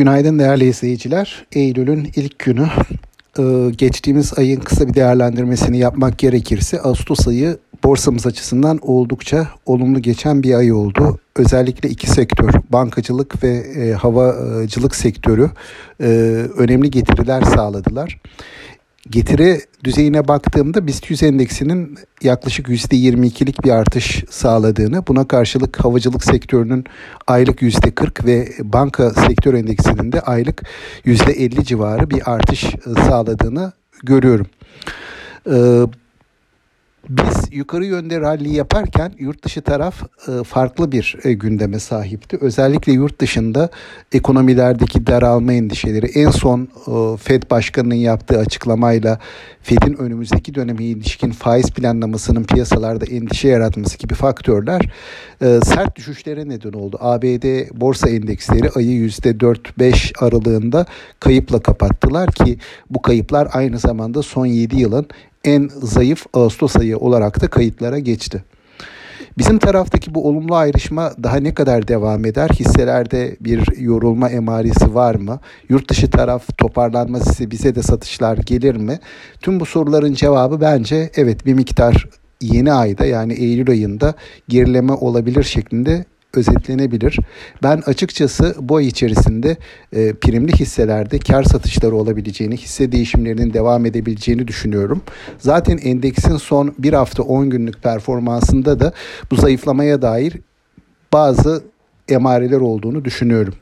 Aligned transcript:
Günaydın 0.00 0.38
değerli 0.38 0.64
izleyiciler. 0.64 1.46
Eylül'ün 1.52 2.10
ilk 2.16 2.38
günü. 2.38 2.66
Ee, 3.38 3.70
geçtiğimiz 3.76 4.38
ayın 4.38 4.60
kısa 4.60 4.88
bir 4.88 4.94
değerlendirmesini 4.94 5.78
yapmak 5.78 6.18
gerekirse 6.18 6.80
Ağustos 6.80 7.28
ayı 7.28 7.58
borsamız 7.84 8.26
açısından 8.26 8.78
oldukça 8.82 9.48
olumlu 9.66 10.02
geçen 10.02 10.42
bir 10.42 10.54
ay 10.54 10.72
oldu. 10.72 11.18
Özellikle 11.36 11.88
iki 11.88 12.10
sektör, 12.10 12.52
bankacılık 12.70 13.42
ve 13.42 13.48
e, 13.50 13.92
havacılık 13.92 14.96
sektörü 14.96 15.50
e, 16.00 16.06
önemli 16.56 16.90
getiriler 16.90 17.42
sağladılar 17.42 18.20
getiri 19.10 19.60
düzeyine 19.84 20.28
baktığımda 20.28 20.86
BIST 20.86 21.10
100 21.10 21.22
endeksinin 21.22 21.98
yaklaşık 22.22 22.68
%22'lik 22.68 23.64
bir 23.64 23.70
artış 23.70 24.24
sağladığını, 24.30 25.06
buna 25.06 25.28
karşılık 25.28 25.84
havacılık 25.84 26.24
sektörünün 26.24 26.84
aylık 27.26 27.62
%40 27.62 28.26
ve 28.26 28.48
banka 28.60 29.10
sektör 29.10 29.54
endeksinin 29.54 30.12
de 30.12 30.20
aylık 30.20 30.62
%50 31.04 31.64
civarı 31.64 32.10
bir 32.10 32.32
artış 32.32 32.66
sağladığını 33.08 33.72
görüyorum. 34.02 34.46
Biz 37.10 37.52
yukarı 37.52 37.84
yönde 37.84 38.20
rally 38.20 38.56
yaparken 38.56 39.12
yurt 39.18 39.44
dışı 39.44 39.62
taraf 39.62 40.02
e, 40.02 40.44
farklı 40.44 40.92
bir 40.92 41.16
e, 41.24 41.32
gündeme 41.32 41.78
sahipti. 41.78 42.38
Özellikle 42.40 42.92
yurt 42.92 43.20
dışında 43.20 43.70
ekonomilerdeki 44.12 45.06
daralma 45.06 45.52
endişeleri 45.52 46.06
en 46.06 46.30
son 46.30 46.60
e, 46.62 47.16
Fed 47.16 47.42
Başkanı'nın 47.50 47.94
yaptığı 47.94 48.38
açıklamayla 48.38 49.18
Fed'in 49.62 49.94
önümüzdeki 49.94 50.54
döneme 50.54 50.84
ilişkin 50.84 51.30
faiz 51.30 51.70
planlamasının 51.70 52.44
piyasalarda 52.44 53.04
endişe 53.04 53.48
yaratması 53.48 53.98
gibi 53.98 54.14
faktörler 54.14 54.92
sert 55.40 55.96
düşüşlere 55.96 56.48
neden 56.48 56.72
oldu. 56.72 56.98
ABD 57.00 57.70
borsa 57.80 58.08
endeksleri 58.08 58.70
ayı 58.70 59.08
%4-5 59.08 60.24
aralığında 60.24 60.86
kayıpla 61.20 61.60
kapattılar 61.62 62.32
ki 62.32 62.58
bu 62.90 63.02
kayıplar 63.02 63.48
aynı 63.52 63.78
zamanda 63.78 64.22
son 64.22 64.46
7 64.46 64.80
yılın 64.80 65.06
en 65.44 65.70
zayıf 65.82 66.26
Ağustos 66.32 66.76
ayı 66.76 66.98
olarak 66.98 67.40
da 67.40 67.48
kayıtlara 67.48 67.98
geçti. 67.98 68.44
Bizim 69.38 69.58
taraftaki 69.58 70.14
bu 70.14 70.28
olumlu 70.28 70.54
ayrışma 70.54 71.12
daha 71.22 71.36
ne 71.36 71.54
kadar 71.54 71.88
devam 71.88 72.24
eder? 72.24 72.48
Hisselerde 72.48 73.36
bir 73.40 73.78
yorulma 73.78 74.28
emaresi 74.28 74.94
var 74.94 75.14
mı? 75.14 75.40
Yurt 75.68 75.90
dışı 75.90 76.10
taraf 76.10 76.58
toparlanması 76.58 77.50
bize 77.50 77.74
de 77.74 77.82
satışlar 77.82 78.36
gelir 78.36 78.76
mi? 78.76 78.98
Tüm 79.40 79.60
bu 79.60 79.66
soruların 79.66 80.14
cevabı 80.14 80.60
bence 80.60 81.10
evet 81.16 81.46
bir 81.46 81.54
miktar 81.54 82.06
yeni 82.40 82.72
ayda 82.72 83.06
yani 83.06 83.32
Eylül 83.32 83.70
ayında 83.70 84.14
gerileme 84.48 84.92
olabilir 84.92 85.42
şeklinde 85.42 86.04
özetlenebilir. 86.34 87.18
Ben 87.62 87.82
açıkçası 87.86 88.54
bu 88.60 88.76
ay 88.76 88.86
içerisinde 88.86 89.56
e, 89.92 90.12
primli 90.12 90.52
hisselerde 90.52 91.18
kar 91.18 91.42
satışları 91.42 91.96
olabileceğini, 91.96 92.56
hisse 92.56 92.92
değişimlerinin 92.92 93.52
devam 93.52 93.86
edebileceğini 93.86 94.48
düşünüyorum. 94.48 95.02
Zaten 95.38 95.78
endeksin 95.78 96.36
son 96.36 96.74
bir 96.78 96.92
hafta 96.92 97.22
10 97.22 97.50
günlük 97.50 97.82
performansında 97.82 98.80
da 98.80 98.92
bu 99.30 99.36
zayıflamaya 99.36 100.02
dair 100.02 100.36
bazı 101.12 101.62
emareler 102.08 102.60
olduğunu 102.60 103.04
düşünüyorum. 103.04 103.54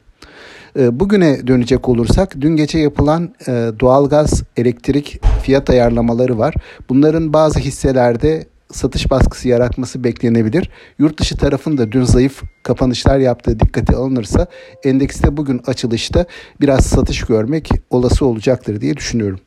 E, 0.79 1.01
bugüne 1.01 1.47
dönecek 1.47 1.89
olursak 1.89 2.41
dün 2.41 2.57
gece 2.57 2.79
yapılan 2.79 3.35
e, 3.49 3.53
doğalgaz 3.81 4.43
elektrik 4.57 5.21
fiyat 5.43 5.71
ayarlamaları 5.71 6.39
var. 6.39 6.55
Bunların 6.89 7.33
bazı 7.33 7.59
hisselerde 7.59 8.47
satış 8.73 9.11
baskısı 9.11 9.49
yaratması 9.49 10.05
beklenebilir. 10.05 10.71
Yurt 10.99 11.21
dışı 11.21 11.37
tarafında 11.37 11.93
dün 11.93 12.03
zayıf 12.03 12.43
kapanışlar 12.63 13.19
yaptığı 13.19 13.61
dikkate 13.61 13.97
alınırsa 13.97 14.47
endekste 14.85 15.37
bugün 15.37 15.61
açılışta 15.67 16.27
biraz 16.61 16.87
satış 16.87 17.21
görmek 17.21 17.71
olası 17.91 18.27
olacaktır 18.27 18.81
diye 18.81 18.97
düşünüyorum. 18.97 19.41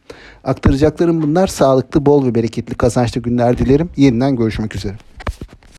Aktaracaklarım 0.43 1.21
bunlar. 1.21 1.47
Sağlıklı, 1.47 2.05
bol 2.05 2.25
ve 2.25 2.35
bereketli 2.35 2.75
kazançlı 2.75 3.21
günler 3.21 3.57
dilerim. 3.57 3.89
Yeniden 3.97 4.35
görüşmek 4.35 4.75
üzere. 4.75 5.10